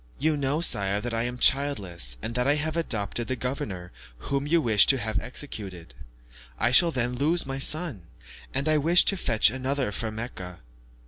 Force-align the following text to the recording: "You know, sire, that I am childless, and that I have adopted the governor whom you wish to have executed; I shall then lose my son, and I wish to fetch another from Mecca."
"You 0.17 0.35
know, 0.35 0.61
sire, 0.61 0.99
that 0.99 1.13
I 1.13 1.25
am 1.25 1.37
childless, 1.37 2.17
and 2.23 2.33
that 2.33 2.47
I 2.47 2.55
have 2.55 2.75
adopted 2.75 3.27
the 3.27 3.35
governor 3.35 3.91
whom 4.17 4.47
you 4.47 4.59
wish 4.59 4.87
to 4.87 4.97
have 4.97 5.19
executed; 5.19 5.93
I 6.57 6.71
shall 6.71 6.89
then 6.89 7.13
lose 7.13 7.45
my 7.45 7.59
son, 7.59 8.07
and 8.51 8.67
I 8.67 8.79
wish 8.79 9.05
to 9.05 9.15
fetch 9.15 9.51
another 9.51 9.91
from 9.91 10.15
Mecca." 10.15 10.61